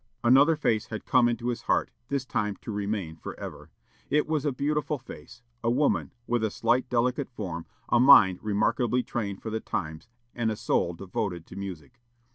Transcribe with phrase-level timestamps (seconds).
[0.23, 3.69] Another face had come into his heart, this time to remain forever.
[4.09, 9.03] It was a beautiful face; a woman, with a slight, delicate form, a mind remarkably
[9.03, 12.01] trained for the times, and a soul devoted to music.